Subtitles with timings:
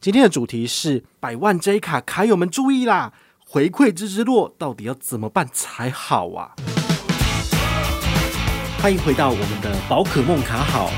[0.00, 3.12] 今天的主题是百万 J 卡卡友们注意啦，
[3.44, 6.54] 回馈之之落到底要怎么办才好啊？
[8.80, 10.92] 欢迎回到我们的宝可梦卡好，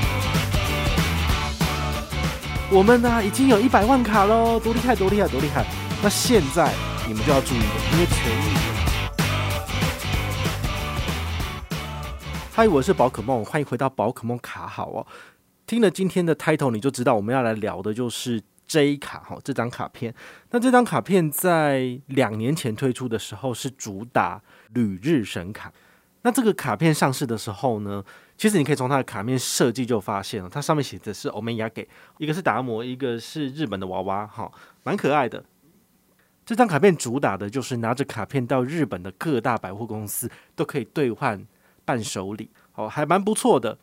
[2.69, 5.65] 我们呢、已经有一百万卡喽，多厉害多厉害多厉害！
[6.03, 6.71] 那现在
[7.07, 8.53] 你们就要注意了，因为权益。
[12.53, 15.07] 嗨，我是宝可梦，欢迎回到宝可梦卡好哦。
[15.65, 20.15] 听了今天的 title，你就知道我们要来聊的就是 J 卡哈，这张卡片。
[20.51, 24.41] 那这张卡片在两年前推出的时候是主打
[24.73, 25.73] 旅日神卡。
[26.21, 28.01] 那这个卡片上市的时候呢，
[28.37, 31.85] 其实你可以从它的卡面设计就发现了，它上面写的是欧米亚给，
[32.17, 34.49] 一个是达摩，一个是日本的娃娃，哈，
[34.83, 35.43] 蛮可爱的。
[36.45, 41.45] 这张卡片主打的就是拿着卡片到日本的各大百货公司都可以兑换
[41.83, 43.77] 伴手礼，哦，还蛮不错的。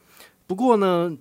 [0.46, 1.14] 不过呢，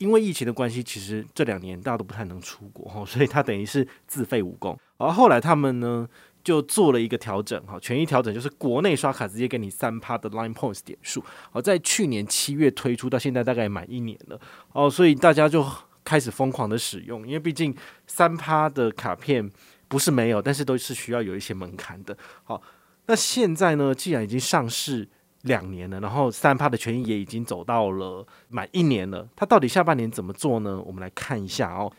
[0.00, 4.76] 因为疫情的关系，其实这两年大家都不太能出国哈， 所以他等于是自废武功。
[4.96, 6.08] 而后来他们呢
[6.42, 11.22] 就做了一个调整哈，权益调整就是国内刷卡直接给你三趴的 Line Points 点数。
[11.50, 14.40] 好，在去年七月推出到现在大概满一年了
[14.72, 15.62] 哦，所以大家就
[16.02, 19.50] 开始疯狂的使用，因为毕竟三趴的卡片
[19.86, 22.16] 不是没有，但是都是需要有一些门槛的。
[22.44, 22.62] 好，
[23.04, 25.06] 那现在呢，既然已经上市。
[25.42, 29.26] 两年了，然后三趴的权益也已经走到了满一年了。
[29.34, 30.80] 他到底下半年怎么做呢？
[30.84, 31.90] 我们来看一下哦。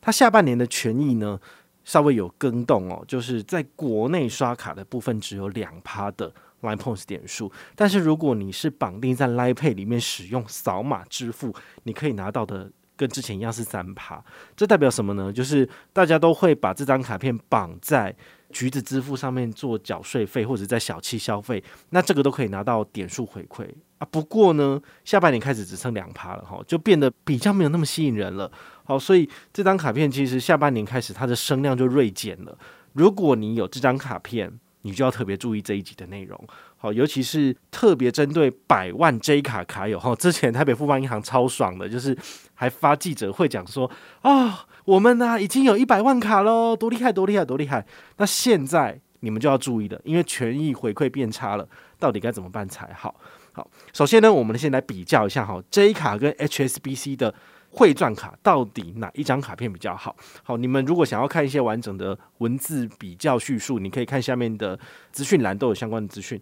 [0.00, 1.38] 他下半年的权益呢，
[1.84, 14.22] 稍微有更动哦，就是在国内刷卡的部分只有两趴的 Line Points 点数，但是如果你是绑定在 Line Pay 里面使用扫码支付，你可以拿到的跟之前一样是三趴。
[14.56, 15.32] 这代表什么呢？
[15.32, 18.14] 就是大家都会把这张卡片绑在。
[18.50, 24.06] 橘子支付上面做缴税费或者在小七消费，那这个都可以拿到点数回馈啊。
[24.08, 28.50] 不过呢，下半年开始只剩两趴了哈，就变得比较没有那么吸引人了。
[28.84, 32.56] 好，所以这张卡片其实下半年开始它的声量就锐减了。
[32.92, 36.40] 如果你有这张卡片，你就要特别注意这一集的内容。
[36.76, 42.16] 好，尤其是特别针对百万 J 卡卡友哈，之前台北富邦银行超爽的，就是
[42.54, 43.90] 还发记者会讲说
[44.22, 44.66] 啊。
[44.86, 47.84] 我们呢、已经有一百万卡喽，多厉害，多厉害，多厉害！
[48.18, 51.68] 那现在你们就要注意了，因为权益回馈变差了，
[51.98, 53.12] 到底该怎么办才好？
[53.50, 57.34] 好，首先呢，我们先来比较一下哈，J 卡跟 HSBC 的
[57.76, 60.16] 汇钻卡到底哪一张卡片比较好？
[60.42, 64.78] 好，你们如果想要看一些完整的文字比较叙述，你可以看下面的
[65.12, 66.40] 资讯栏都有相关的资讯。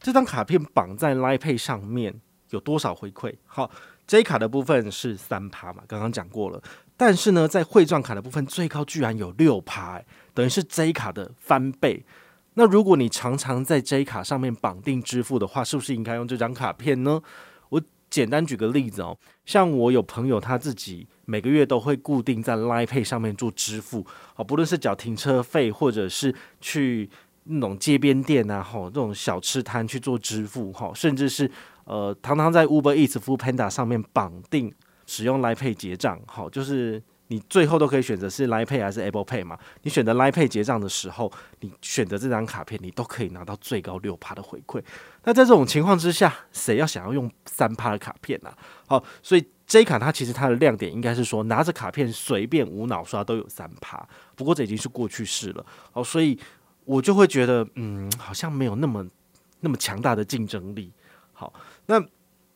[0.00, 3.34] 这张卡片绑在 Line Pay 上面有多少回馈？
[3.44, 3.70] 好
[4.06, 6.62] ，J 卡的部分是三趴嘛，刚刚讲过了。
[6.96, 12.06] 但是呢，在汇钻卡的部分，最高居然有六趴，欸，等于是 J 卡的翻倍。
[12.54, 17.20] 那如果你常常在 J 卡上面绑定支付的话，是不是应该用这张卡片呢？
[18.10, 27.08] 简单举个例子哦，像我有朋友他自己每个月都会固定在 Line Pay 上面做支付，哦，不论是缴停车费，或者是去
[27.44, 31.50] 那种街边店啊，吼，这种小吃摊去做支付，哈，甚至是
[31.84, 34.72] 呃，常常在 Uber Eats、Foodpanda 上面绑定。
[35.10, 39.58] 使用 Line Pay 结账，好，就是你最后都可以选择是 Line Pay 还是 Apple Pay 嘛？
[39.82, 41.30] 你选择 Line Pay 结账的时候，
[41.60, 44.82] 你选择这张卡片，你都可以拿到最高六趴的回馈。
[45.24, 48.50] 那在这种情况之下，谁要想要用三趴的卡片呢？
[48.86, 54.02] 好，所以 J 卡它其实它的亮点应该是说，拿着卡片随便无脑刷都有三趴。
[54.34, 56.38] 不过这已经是过去式了，好，所以
[56.86, 59.06] 我就会觉得，嗯，好像没有那么
[59.60, 60.90] 那么强大的竞争力。
[61.32, 61.52] 好，
[61.86, 62.02] 那。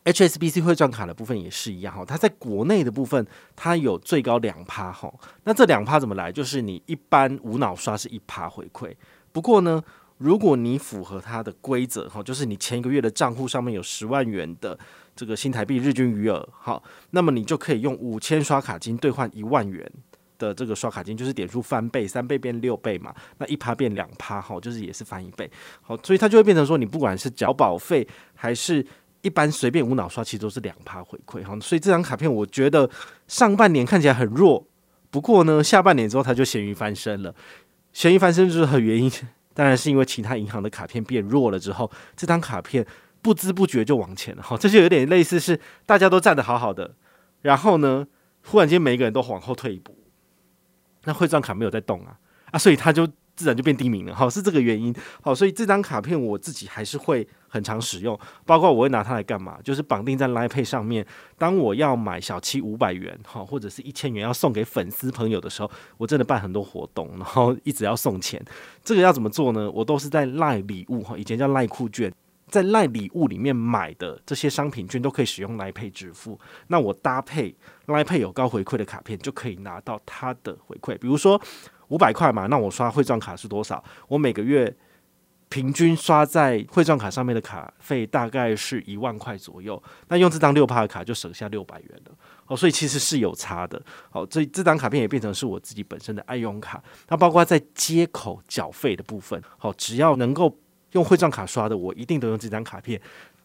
[0.04, 3.24] HSBC 汇钻卡的部分也是一样哈，它在国内的部分
[3.54, 5.12] 它有最高两趴哈，
[5.44, 6.32] 那这两趴怎么来？
[6.32, 8.92] 就是你一般无脑刷是一趴回馈，
[9.30, 9.80] 不过呢，
[10.18, 14.76] 如果你符合它的规则哈，就是你前一个月的账户上面有十万元的
[15.14, 19.88] 这个新台币日均余额，好，那么你就可以用五千刷卡金兑换一万元
[20.36, 25.48] 的这个刷卡金，就是点数翻倍，三倍变六倍嘛，那一趴变两趴哈，就是也是翻一倍，
[25.80, 28.84] 好，所以它就会变成说，你不管是缴保费还是
[29.22, 32.88] 一般随便无脑刷，其实都是两趴回馈哈，所以这张卡片我觉得
[33.26, 34.66] 上半年看起来很弱，
[35.10, 37.34] 不过呢，下半年之后它就咸鱼翻身了。
[37.92, 39.10] 咸鱼翻身就是很原因，
[39.54, 42.84] 当然是因为其他银行的卡片变弱了之后，这张卡片
[43.20, 46.94] 不知不觉就往前了哈，这就有点类似是大家都站得好好的，
[47.42, 48.06] 然后呢，
[48.44, 49.96] 忽然间每一个人都往后退一步，
[51.04, 52.18] 那汇钻卡没有在动啊
[52.50, 53.08] 啊，所以它就。
[53.34, 61.04] 自然就变低迷了，好，是这个原因，好，所以这张卡片我自己还是会很常使用，包括我会拿它来干嘛，就是绑定在 Line Pay 上面，
[61.38, 68.42] 当我要买小七五百元，哈，或者是一千元要送给粉丝朋友的时候，我真的办很多活动，然后一直要送钱，
[68.84, 69.70] 这个要怎么做呢？
[69.70, 72.12] 我都是在 Line 礼物，哈，以前叫 Line 酷券，
[72.48, 76.38] 在 LINE 礼物里面买的这些商品券都可以使用 LINE Pay 支付。
[76.66, 77.54] 那我搭配
[77.86, 80.98] LINE Pay 有高回馈的卡片，就可以拿到它的回馈。
[80.98, 81.40] 比如说
[81.92, 83.84] 五百块嘛，那我刷汇钻卡是多少？
[84.08, 84.74] 我每个月
[85.50, 89.80] 平均刷在汇钻卡上面的卡费大概是一万块左右。
[90.08, 92.12] 那用这张六帕的卡就省下六百元了。
[92.46, 93.80] 哦，所以其实是有差的。
[94.08, 96.82] 好，这这张卡片也变成是我自己本身的爱用卡。
[97.08, 100.58] 那包括在接口缴费的部分，好，只要能够
[100.92, 102.98] 用汇钻卡刷的，我一定都用这张卡片。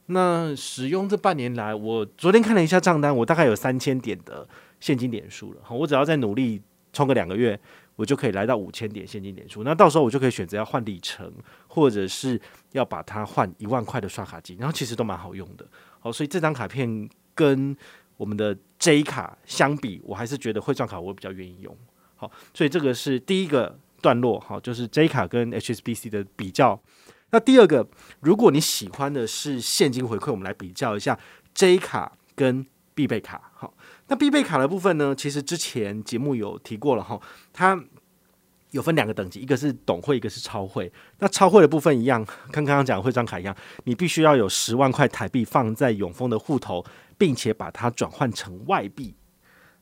[0.05, 4.47] 那使用这半年来，我昨天看了一下账单，我大概有三千点的
[4.79, 5.59] 现金点数了。
[5.61, 6.61] 好，我只要再努力
[6.93, 7.59] 充个两个月，
[7.97, 9.63] 我就可以来到五千点现金点数。
[9.65, 11.29] 那到时候我就可以选择要换里程，
[11.67, 12.39] 或者是
[12.71, 15.67] 要把它换一万块的刷卡金，然后其实都蛮好用的。
[15.99, 17.75] 好，所以这张卡片跟
[18.15, 21.75] 我们的 J 卡相比，我还是觉得汇钻卡我比较愿意用。
[22.15, 26.79] 好，所以这个是第一个段落，好，就是 J 卡跟 HSBC 的比较。
[27.31, 27.85] 那第二个，
[28.21, 31.19] 如果你喜欢的是现金回馈，我们来比较一下
[31.53, 32.65] J 卡跟
[32.97, 33.51] 必备卡。
[33.53, 33.71] 好，
[34.07, 37.21] 那必备卡的部分呢，其实之前节目有提过了哈，
[37.53, 37.79] 它
[38.71, 40.91] 有分两个等级，一个是董会，一个是超会。
[41.19, 46.83] 那超会的部分一样， 跟刚刚讲的汇钻卡一样，你必须要有十万块台币放在永丰的户头，
[47.19, 49.13] 并且把它转换成外币。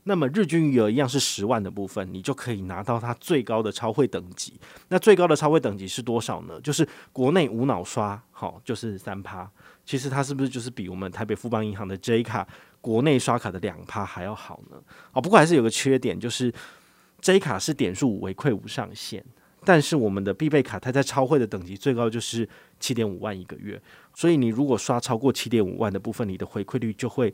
[0.08, 4.54] 那么日均余额一样是十万的部分，你就可以拿到它最高的超会等级。
[4.90, 6.62] 那最高的超会等级是多少呢？
[6.62, 9.50] 就是国内无脑刷，好，就是三趴。
[9.84, 12.48] 其实它是不是就是比我们台北富邦银行的 J 卡
[12.86, 14.78] 国内刷卡的两趴还要好呢？
[15.12, 16.54] 哦，不过还是有个缺点，就是
[17.20, 19.26] J 卡是点数回馈无上限，
[19.64, 22.48] 但是我们的必备卡它在超会的等级最高就是
[22.80, 23.82] 七点五万一个月，
[24.14, 27.34] 所以你如果刷超过七点五万的部分，你的回馈率就会。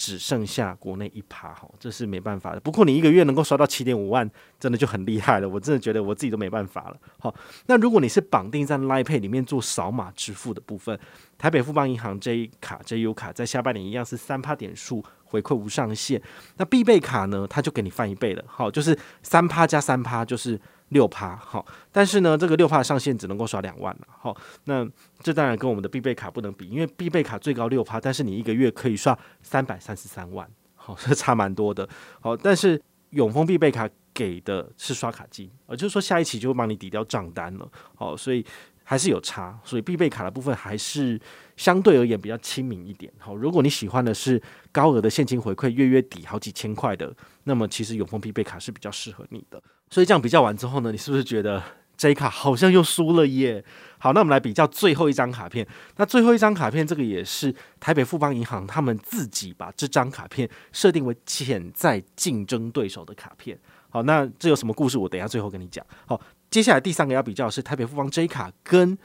[0.00, 2.60] 只剩下国内一趴哈，这是没办法的。
[2.60, 5.46] 不过你一个月能够刷到七点五万，真的就很厉害了。
[5.46, 6.96] 我真的觉得我自己都没办法了。
[7.18, 7.34] 好，
[7.66, 10.98] 那如果你是绑定在 LINE Pay 里面做扫码支付的部分，
[11.36, 16.22] 台北富邦银行 J 卡 JU 卡在下半年一样是三趴点数回馈无上限。
[16.56, 18.42] 那必备卡呢，它就给你翻一倍了。
[18.46, 20.58] 好，就是三趴加三趴就是。
[20.90, 24.06] 六趴好，但是呢，这个六趴上限只能够刷两万了。
[24.08, 24.86] 好，那
[25.20, 31.88] 这当然跟我们的必备卡不能比，因为必备卡最高六趴，但是你一个月可以刷三百三十三万，好， 这差蛮多的。
[32.20, 37.68] 好，但是永丰必备卡给的是刷卡金，也就是说下一期就会帮你抵掉账单了。
[37.94, 38.44] 好，所以
[38.90, 41.16] 还是有差，所以必备卡的部分还是
[41.56, 43.12] 相对而言比较亲民一点。
[43.18, 44.42] 好，如果你喜欢的是
[44.72, 47.14] 高额的现金回馈，月月底好几千块的，
[47.44, 49.62] 那么其实永丰必备卡是比较适合你的。
[49.90, 51.62] 所以这样比较完之后呢，你是不是觉得
[51.96, 53.64] 这一卡好像又输了耶？
[54.00, 55.64] 好，那我们来比较最后一张卡片。
[55.94, 63.56] 那最后一张卡片，这个也是台北富邦银行他们自己把这张卡片设定为潜在竞争对手的卡片。
[63.88, 64.98] 好，那这有什么故事？
[64.98, 65.86] 我等一下最后跟你讲。
[66.06, 66.20] 好，
[66.50, 68.98] 接下来第三个要比较是台北富邦 J 卡跟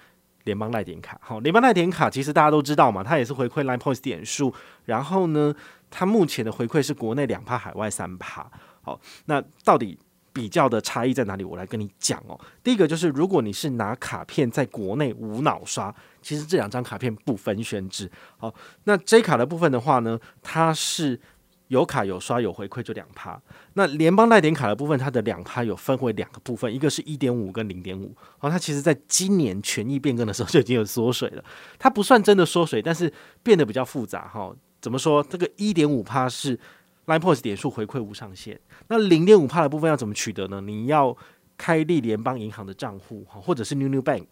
[0.43, 1.19] 联邦赖点卡。
[1.21, 4.53] 好，联邦赖点卡其实大家都知道嘛，它也是回馈 Line Points 点数。
[4.85, 5.53] 然后呢，
[5.89, 8.49] 它目前的回馈是国内两趴，海外三趴。
[8.81, 9.99] 好，那到底？
[10.35, 11.45] 比较的差异在哪里？
[11.45, 12.37] 我来跟你讲哦。
[12.61, 18.09] 第一个就是，如果你是拿卡片在国内无脑刷，其实这两张卡片不分轩輊。
[18.35, 18.53] 好，
[18.83, 21.17] 那 J 卡的部分的话呢，它是
[21.67, 23.41] 有卡有刷有回馈就两趴。
[23.73, 28.15] 那联邦赖点卡的部分，它的两趴有分为两个部分，一个是一点五跟零点五。
[28.37, 31.43] 好，它其实在今年权益变更的时候就已经有缩水了，
[31.77, 33.11] 它不算真的缩水，但是
[33.43, 34.55] 变得比较复杂哈。
[34.81, 35.23] 怎么说？
[35.23, 36.59] 这个一点五趴是。
[37.07, 40.59] Line POS 点数回馈无上限，那零点五趴的部分要怎么取得呢？
[40.59, 41.15] 你要
[41.55, 44.25] 开立联邦银行的账户，或者是 New New Bank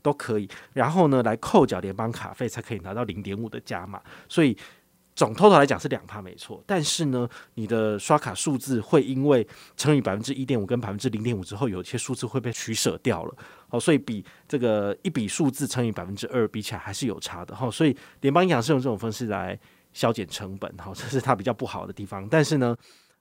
[0.00, 4.00] 都可以，然后呢来扣缴联邦卡费，才可以拿到零点五的加码。
[4.26, 4.56] 所以
[5.14, 13.34] 总 total 来讲是两趴没错，但是呢，你的刷卡数字会因为乘以百分之一点五跟百分之零点五之后，有些数字会被取舍掉了。
[13.68, 17.54] 好，所以比这个一笔数字乘以百分之二比起来还是有差的。
[17.54, 19.58] 哈，所以联邦银行是用这种方式来。
[19.94, 22.28] 削减成本，好，这是它比较不好的地方。
[22.28, 22.76] 但是呢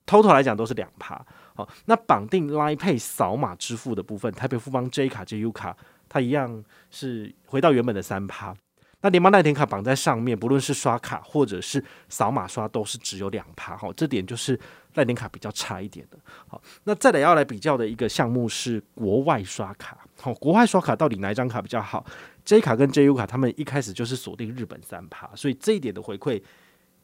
[0.08, 1.24] ，total 来讲都是两趴。
[1.54, 5.78] 好，那绑定 Line Pay 扫码支付的部分，台北富邦 J 卡、JU 卡，
[6.10, 8.56] 它一样是回到原本的三趴。
[9.04, 13.78] 那联邦耐点卡绑在上面，不论是刷卡或者是扫码刷，都是只有两趴。
[13.78, 14.60] 好，这点就是
[14.96, 16.18] 耐点卡比较差一点的。
[16.48, 19.98] 好，那再来要来比较的一个项目是国外刷卡。
[20.20, 22.04] 好，国外刷卡到底哪一张卡比较好
[22.46, 26.42] ？J 卡跟 JU 卡，他们一开始就是锁定日本三趴，所以这一点的回馈。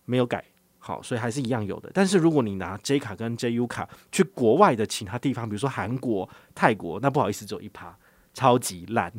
[0.05, 0.43] 没有改
[0.79, 1.91] 好，所以还是一样有的。
[1.93, 7.95] 但是如果你拿 J 卡跟 JU 卡去国外的其他地方，比如说韩国、泰国，那不好意思，只有一趴，
[8.39, 9.11] 超级烂。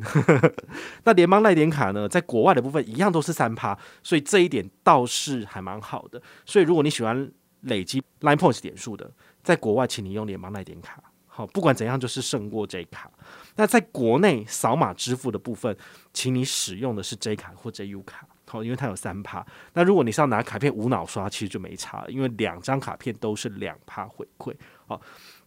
[1.05, 6.19] 那联邦赖点卡呢，在国外的部分一样都是三趴，所以这一点倒是还蛮好的。
[6.43, 9.11] 所以如果你喜欢累积 Line Points 点数的，
[9.43, 10.99] 在国外，请你用联邦赖点卡。
[11.27, 13.09] 好，不管怎样就是胜过 J 卡。
[13.55, 15.77] 那在国内扫码支付的部分，
[16.11, 19.45] 请你使用的是 J 卡或 JU 卡，好，因为它有三趴。
[19.73, 24.53] 那如果你是要拿卡片无脑刷，其实就没差，因为两张卡片都是两趴回馈。
[24.87, 24.99] 好，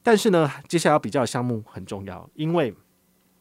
[0.03, 2.75] 但是呢，接下来要比较的项目很重要，因为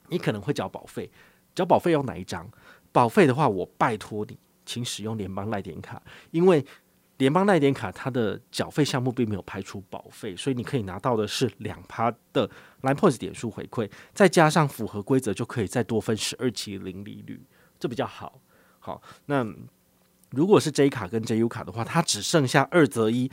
[0.10, 1.10] 你可能会缴保费，
[1.56, 2.50] 缴保费用哪一张？
[2.92, 6.64] 保费的话，我拜托你，请使用联邦赖点卡，因为
[7.18, 12.48] 联邦赖点卡它的缴费项目并没有排除保费，所以你可以拿到的是两趴的
[12.82, 17.42] Line Points 点数回馈，再加上符合规则就可以再多分十二期零利率，
[17.80, 18.40] 这比较好。
[18.80, 19.46] 好，那
[20.32, 23.32] 如果是 J 卡跟 JU 卡的话，它只剩下二择一，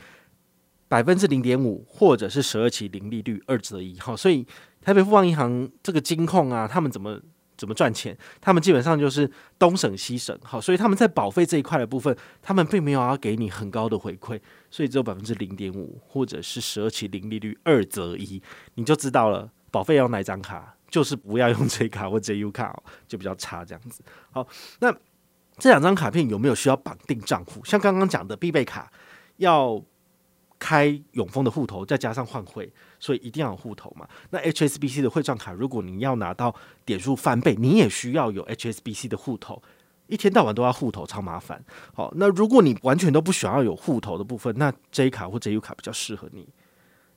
[0.91, 3.97] 百分之零点五，或者是十二期零利率二择一。
[3.97, 4.45] 好，所以
[4.81, 7.17] 台北富邦银行这个金控啊，他们怎么？
[7.57, 8.17] 怎么赚钱？
[8.41, 9.29] 他们基本上就是
[9.59, 14.39] 东省西省，好，所以他们在保费这一块的部分，他们并没有要给你很高的回馈，
[14.71, 18.41] 所以只有百分之零点五，或者是十二期零利率二择一，
[18.73, 19.51] 你就知道了。
[19.69, 24.01] 保费要哪张卡，就是不要用 J 卡 或 JU 卡，哦就比较差这样子。
[24.31, 24.47] 好，
[24.79, 24.91] 那
[25.59, 27.63] 这两张卡片有没有需要绑定账户？
[27.63, 28.91] 像刚刚讲的必备卡
[29.37, 29.83] 要。
[30.61, 34.07] 开永丰的户头，再加上换汇，所以一定要有户头嘛。
[34.29, 36.53] 那 HSBC 的汇账卡，如果你要拿到
[36.85, 39.59] 点数翻倍，你也需要有 HSBC 的户头，
[40.05, 41.59] 一天到晚都要户头，超麻烦。
[41.95, 46.47] 好，那如果你完全都不想要有户头的部分，那 J 卡或 JU 卡比较适合你。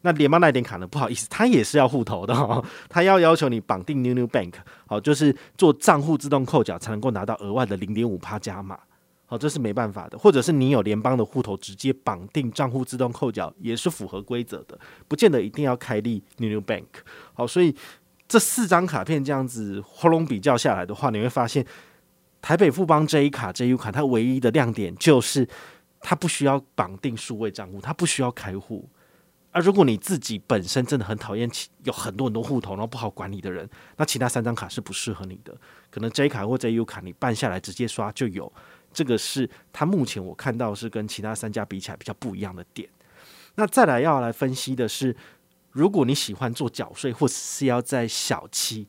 [0.00, 0.86] 那联邦赖点卡呢？
[0.86, 4.54] 不好意思，它也是要户头的哦， 它要要求你绑定 New New Bank，
[4.86, 8.78] 好，就是做账户自动扣缴才能够拿到额外的零点五趴加码。
[9.34, 16.84] 哦，这是没办法的，或者是你有联邦的户头，直接绑定账户自动扣缴也是符合规则的，不见得一定要开立 New New Bank。
[17.32, 17.74] 好，所以
[18.28, 21.66] 这四张卡片这样子轰隆比较下来的话，你会发现
[22.40, 25.48] 台北富邦 J 卡、JU 卡，它唯一的亮点就是
[25.98, 28.88] 它不需要绑定数位账户，它不需要开户。
[29.50, 31.48] 而如果你自己本身真的很讨厌
[31.84, 35.56] 有很多很多户头，然后不好管理的人，那其他三张卡是不适合你的。
[35.90, 38.52] 可能 J 卡或 JU 卡你办下来直接刷就有。
[38.94, 42.88] 这个是它目前我看到是跟其他三家比起来比较不一样的点。
[43.56, 45.14] 那再来要来分析的是，
[45.72, 48.86] 如果你喜欢做缴税，或者是要在小七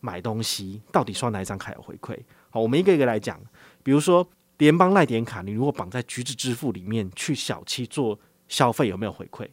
[0.00, 2.18] 买东西，到底刷哪一张卡有回馈？
[2.50, 3.40] 好，我们一个一个来讲。
[3.82, 4.28] 比如说
[4.58, 9.48] 联邦赖点卡，你如果绑在橘子支付里面去小七做消费，有没有回馈？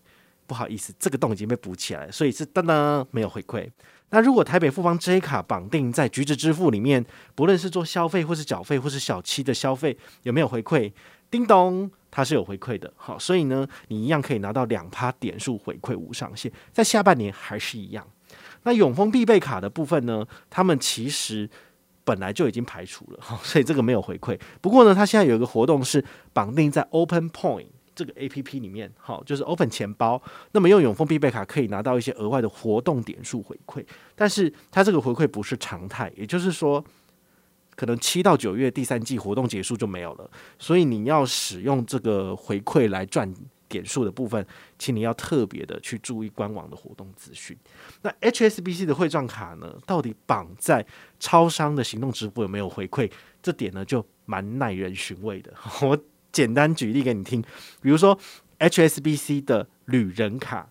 [0.45, 3.69] 不好意思，这个洞已经被补起来，所以是噔噔没有回馈。
[4.13, 7.03] 那如果台北富邦 J 卡绑定在橘子支付里面，
[7.33, 10.93] 不论是做消费或是缴费或是小七的消费，有没有回馈？
[11.31, 12.93] 叮咚，它是有回馈的。
[12.95, 18.07] 好，所以呢，你一样可以拿到两趴点数回馈无上限，在下半年还是一样。
[18.61, 21.49] 那永丰必备卡的部分呢，他们其实
[22.03, 24.39] 本来就已经排除了，所以这个没有回馈。
[24.61, 27.65] 不过呢，它现在有一个活动是绑定在 Open Point。
[27.95, 30.21] 这个 A P P 里面，好，就是 Open 钱包，
[30.51, 33.85] 那么用永丰必备卡可以拿到一些额外的活动点数回馈，
[34.15, 36.83] 但是它这个回馈不是常态，也就是说，
[37.75, 43.31] 可能七到九月第三季活动结束就没有了，所以你要使用这个回馈来赚
[43.67, 44.45] 点数的部分，
[44.77, 47.57] 请你要特别的去注意官网的活动资讯。
[48.01, 50.85] 那 H S B C 的汇账卡呢，到底绑在
[51.19, 53.11] 超商的行动支付有没有回馈？
[53.41, 55.53] 这点呢就蛮耐人寻味的。
[55.81, 55.97] 我。
[56.33, 57.41] 简单举例给你听，
[57.79, 58.19] 比如说
[58.59, 60.67] HSBC 的旅人卡，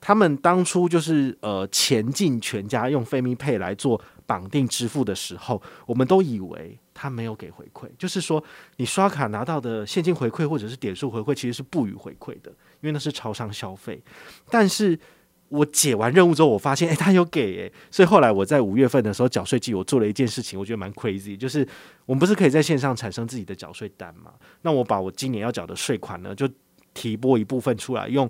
[0.00, 8.44] 他们当初就是呃前进全家用 FamiPay 来做绑定支付的时候，我们都以为他没有给回馈，就是说
[8.76, 14.00] 你刷卡拿到的现金回馈或者是点数回馈其实是不予回馈的，因为那是超商消费，
[14.48, 14.96] 但是。
[15.52, 21.66] 我解完任务之后，我发现，诶、他有给诶、所以后来我在五月份的时候缴税季，我做了一件事情，我觉得蛮 crazy，就是
[22.06, 24.32] 我们不是可以在线上产生自己的缴税单嘛？
[24.62, 26.48] 那我把我今年要缴的税款呢，就
[26.94, 28.26] 提拨一部分出来，用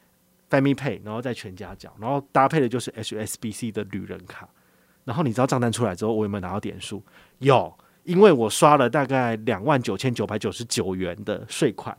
[0.50, 4.49] Family Pay，然后在全家缴，然后搭配的就是 HSBC 的旅人卡，
[5.05, 7.00] 然后你知道账单出来之后，我有没有拿到点数？
[7.38, 11.97] 有，因为我刷了大概两万九千九百九十九元的税款。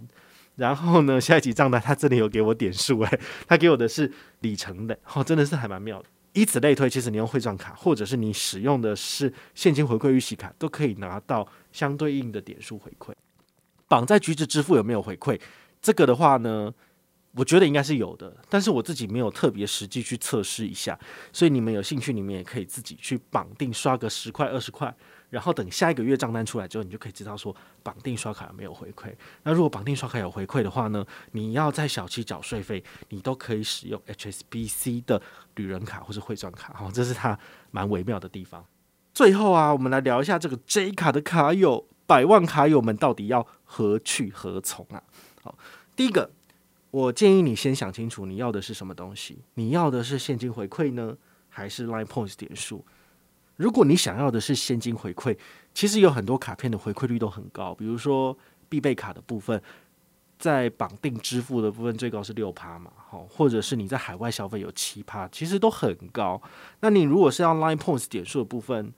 [0.56, 6.08] 然后呢，下一期账单他这里有给我点数诶，他给我的是里程的，哦，真的是还蛮妙的。
[6.34, 13.14] 以此类推，其实你用汇账卡，或者是你使用的是现金回馈预习卡，都可以拿到相对应的点数回馈。
[13.88, 15.40] 绑在橘子支付有没有回馈？
[15.82, 16.74] 这个的话呢，
[17.36, 20.98] 我觉得应该是有的，但是我自己没有特别实际去测试一下，
[21.32, 24.96] 所以你们有兴趣，你们也可以自己去绑定刷个十块二十块。
[25.34, 29.12] 然后等下一个月账单出来之后，你就可以知道说绑定刷卡有没有回馈。
[29.42, 35.20] 那如果绑定刷卡有回馈的话呢，你要在小七缴税费，你都可以使用 HSBC 的
[35.56, 37.38] 旅人卡或是汇转卡，哈，这是它
[37.72, 38.64] 蛮微妙的地方。
[39.12, 45.02] 最后啊，我们来聊一下这个 J 卡的卡友，百万卡友们到底要何去何从啊？
[45.42, 45.58] 好，
[45.96, 46.30] 第一个
[46.92, 51.18] 我建议你先想清楚你要的是什么东西，你要的是现金回馈呢，
[51.50, 52.86] 还是 Line Points 点数？
[53.56, 55.38] 如果你想要的是现金回馈，
[55.74, 59.62] 其实有很多卡片的回馈率都很高，比如说必备卡的部分，
[60.40, 66.42] 在绑定支付的部分最高是六趴嘛，好，或者是你在海外消费有七趴，其实都很高。
[66.82, 68.92] 那你如果是要 Line Points 点数的部分，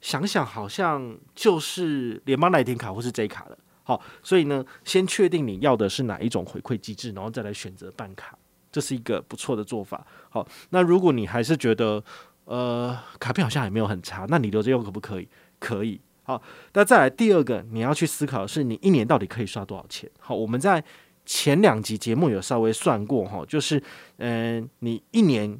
[0.00, 3.58] 想想好像就是联邦来电卡或是 J 卡了。
[3.82, 8.38] 好，所以呢，先确定你要的是哪一种回馈机制，然后再来选择办卡，
[8.70, 10.06] 这是一个不错的做法。
[10.30, 12.02] 好，那如果你还是觉得，
[12.44, 15.28] 呃，卡片好像也没有很差，那你留着用可不可以？
[15.58, 16.00] 可以。
[16.22, 16.40] 好，
[16.72, 20.10] 那再来第二个，你要去思考的是，你一年到底可以刷多少钱？
[20.18, 20.82] 好，我们在
[21.26, 23.82] 前两集节目有稍微算过哈，就是，
[24.18, 25.58] 嗯、你一年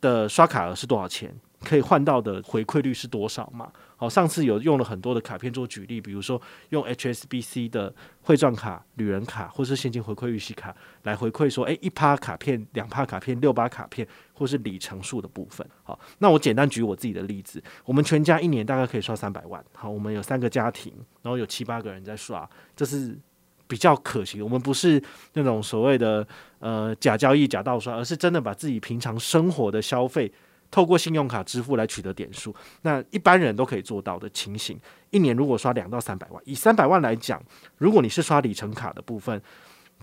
[0.00, 1.34] 的刷卡额是多少钱？
[1.66, 3.72] 可以换到的回馈率是多少嘛？
[3.96, 15.66] 好，上次有用了很多的卡片做举例，比如说用 HSBC 的汇钻卡、旅人卡，或是现金回馈预习卡来回馈说，诶、一趴卡片、两趴卡片、六趴卡片，或是里程数的部分。
[15.82, 19.64] 好，那我简单举我自己的例子，我们全家一年大概可以刷三百万。
[19.74, 20.92] 好，我们有三个家庭，
[21.22, 23.18] 然后有七八个人在刷，这是
[23.66, 24.44] 比较可行。
[24.44, 26.24] 我们不是那种所谓的
[26.60, 30.30] 呃假交易、假盗刷，而是真的把自己平常生活的消费。
[30.70, 34.78] 透过信用卡支付来取得点数，那一般人都可以做到的情形。
[35.10, 37.42] 一年如果刷两到三百万，以三百万来讲，
[37.78, 39.40] 如果你是刷里程卡的部分，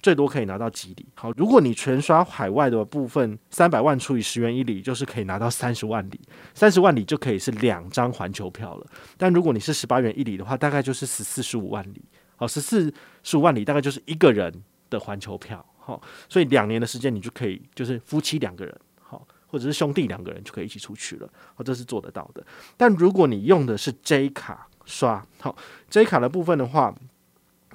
[0.02, 1.06] 最多可以拿到几里？
[1.14, 6.20] 好，如果你全刷海外的部分，三百万除以十元一里，就是可以拿到三十万里。
[6.54, 8.88] 三十万里就可以是两张环球票了。
[9.18, 12.04] 但如果你是十八元一里的话，大概就是十四十五万里。
[12.36, 12.92] 好，十四
[13.22, 14.52] 十五万里大概就是一个人
[14.90, 15.64] 的环球票。
[15.78, 18.76] 好，所以两年的时间你就可以，就是夫妻两个人。
[19.54, 22.44] 或者是兄弟两个人就可以一起出去了，哦，这是做得到的。
[22.76, 25.56] 但如果你用的是 J 卡刷，好
[25.92, 26.96] ，J 卡的部分的话，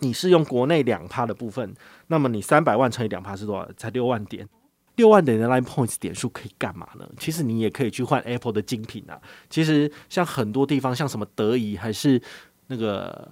[0.01, 1.73] 你是用国内两趴的部分，
[2.09, 3.71] 那么你三百万乘以两趴是多少？
[3.77, 4.49] 才六万点。
[4.97, 7.09] 六万点的 Line Points 点数可以干嘛呢？
[7.17, 9.21] 其实你也可以去换 Apple 的精品啊。
[9.49, 12.21] 其实像很多地方，像什么德仪还是
[12.67, 13.31] 那个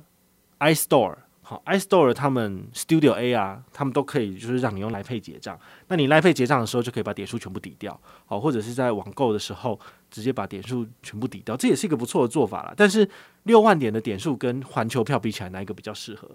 [0.60, 1.16] iStore。
[1.48, 5.56] 好，iStore 他们 Studio A 啊，他们都可以，就是让你用来配结账。
[5.86, 7.96] 那你来配结账的时候，就可以把点数全部抵掉。
[8.24, 9.78] 好，或者是在网购的时候，
[10.10, 12.74] 直接把点数全部抵掉，这也是一个不错的做法啦。
[12.76, 13.08] 但是
[13.44, 16.28] 六万点的点数跟环球票比起来，哪一个比较适合？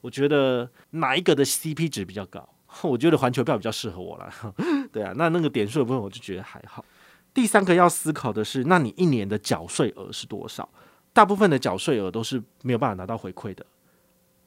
[0.00, 2.48] 我觉得哪一个的 CP 值比较高？
[2.82, 4.28] 我觉得环球票比较适合我啦。
[4.92, 6.84] 对啊，那那个点数的部分，我就觉得还好。
[7.32, 10.68] 第三个要思考的是，那你一年的缴税额是多少？
[11.12, 13.64] 大部分的缴税额都是没有办法拿到回馈的。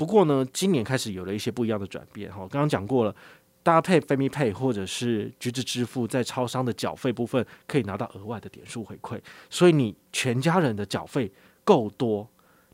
[0.02, 2.40] 不过呢，今年开始有了一些不一样的转变哈。
[2.50, 3.16] 刚刚讲过了，
[3.62, 11.32] 搭配 FamiPay 或者是橘子支付，在超商的缴费部分可以拿到额外的点数回馈，所以你全家人的缴费
[11.64, 12.28] 够多，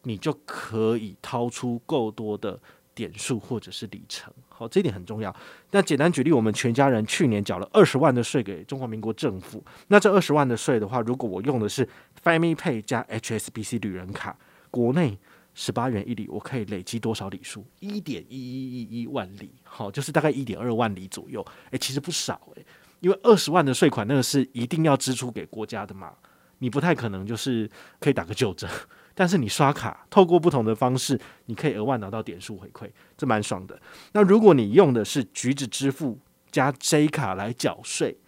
[0.03, 2.57] 你就可以掏出够多的
[2.95, 4.33] 点数或者是里程。
[4.47, 5.35] 好，这一点很重要。
[5.71, 11.85] 那简单举例，我们全家人去年缴了二十万的税给中华民国政府，那这二十万的税的话，如果我用的是
[12.23, 14.39] FamiPay 加 HSBC 旅人卡，
[14.71, 15.17] 国内。
[15.59, 17.65] 十八元一里，我可以累积多少里数？
[17.79, 21.43] 一点一一一一万里，好，就是大概一点二万里左右。
[21.71, 22.63] 诶、其实不少诶、
[22.99, 26.13] 因为二十万的税款，那个是一定要支出给国家的嘛，
[26.59, 27.67] 你不太可能就是
[27.99, 28.69] 可以打个九折。
[29.15, 33.81] 但是你刷卡，透过不同的方式，你可以额外拿到点数回馈，这蛮爽的。
[34.13, 36.19] 那如果你用的是橘子支付
[36.51, 38.19] 加 J 卡来缴税。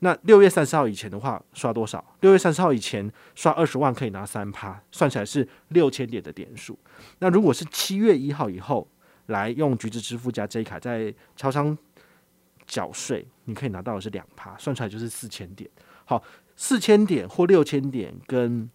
[0.00, 2.04] 那六月三十号以前的话，刷多少？
[2.20, 6.78] 六月三十号以前刷二十万可以拿三趴，算起来是六千点的点数。
[7.18, 8.86] 那如果是七月一号以后
[9.26, 11.76] 来用橘子支付加 J 卡在超商
[12.66, 15.68] 缴税，你可以拿到的是两趴，算出来就是四千点。
[16.04, 16.22] 好，
[16.54, 18.70] 四千点或六千点跟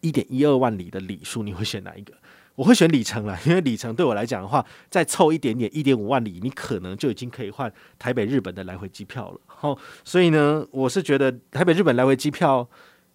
[0.00, 2.14] 一点一二万里的里数，你会选哪一个？
[2.58, 9.40] 我会选里程了， 因为里程对我来讲的话，再凑一点点一点五万里，你可能就已经可以换台北日本的来回机票了。
[9.46, 12.68] 好，所以呢，我是觉得台北日本来回机票，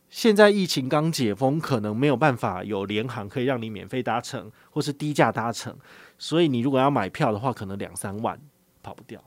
[0.09, 5.75] 现在疫情刚解封，可能没有办法有联航可以让你免费搭乘或是低价搭乘，
[6.17, 8.39] 所以你如果要买票的话，可能两三万
[8.81, 9.21] 跑不掉。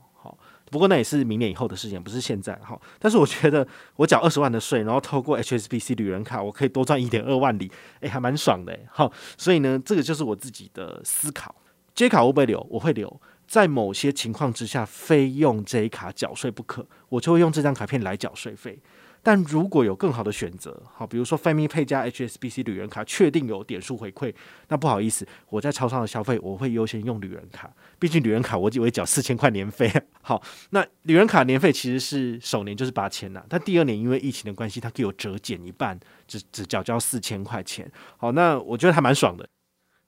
[0.69, 2.79] 不过那也是明年以后的事情，不是现在哈。
[2.99, 9.09] 但是我觉得我缴二十万的税，然后透过 HSBC 旅人卡，我可以多赚一点二万里，诶，还蛮爽的哈。
[9.37, 11.55] 所以呢，这个就是我自己的思考。
[11.95, 12.65] J 卡我不会留？
[12.69, 13.21] 我会留。
[13.47, 18.77] 在某些情况之下，非用 J 卡缴税不可，我就会用这张卡片来缴税费。
[19.21, 24.33] 但如果有更好的选择，好，比如说 FamiPay 加 HSBC 旅人卡，确定有点数回馈，
[24.69, 29.91] 那不好意思，我在超商的消费我会优先用旅人卡，毕竟旅人卡我只会缴四千块年费。
[30.21, 37.91] 好，那旅人卡年费其实是首年就是八千呐，但第二年因为疫情的关系，它可以有折减一半，只只缴交四千块钱。
[38.17, 39.47] 好，那我觉得还蛮爽的。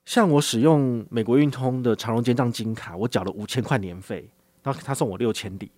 [0.06, 4.30] 像我使用美国运通的长荣肩账金卡，我缴了五千块年费。
[4.62, 5.72] 然后他送我六千里。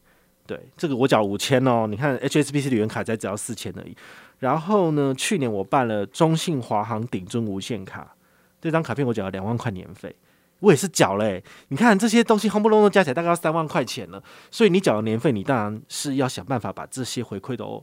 [0.51, 1.87] 对，这个我缴五千哦。
[1.87, 3.95] 你看 HSBC 旅游卡才只要四千而已。
[4.39, 8.13] 然后呢，去年我办了中信华航顶尊无限卡，
[8.59, 10.13] 这张卡片我缴了两万块年费，
[10.59, 11.43] 我也是缴嘞、欸。
[11.69, 14.21] 你看这些东西，轰不隆咚加起来大概要三万块钱了。
[14.49, 17.81] 所以你缴了年费，你当然是要想办法把这些回馈都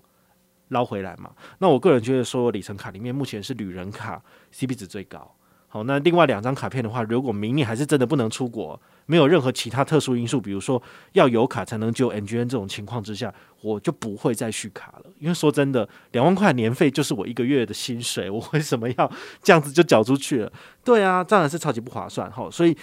[0.68, 1.30] 捞回来嘛。
[1.60, 5.34] 那我个人觉得说，里程卡里面目前是旅人卡 CP 值最高。
[5.70, 15.10] 好，那另外两张卡片的话，如果明年还是真的不能出国，没有任何其他特殊因素，比如说要有卡才能救 NGN 这种情况之下，我就不会再续卡了。
[15.18, 20.50] 因为说真的，两万块年费就是我一个月的薪水，我为什么要这样子就缴出去了？
[20.82, 22.30] 对啊，当然是超级不划算。
[22.32, 22.74] 哈，所以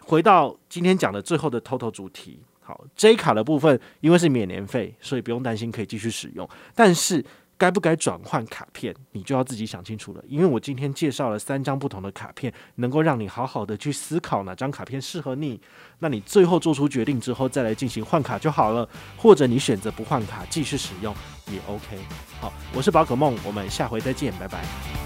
[0.00, 7.24] 回到今天讲的最后的 total 主题，好，J 卡的部分，因为是免年费，所以不用担心可以继续使用，但是。
[7.56, 10.22] 该不该转换卡片，你就要自己想清楚了。
[10.28, 15.60] 因为我今天介绍了三张不同的卡片，能够让你好好的去思考哪张卡片适合你。
[16.00, 18.88] 那你最后做出决定之后，再来进行换卡就好了。
[19.16, 21.14] 或者你选择不换卡，继续使用
[21.46, 21.98] 也 OK。
[22.40, 25.03] 好，我是宝可梦，我们下回再见，拜拜。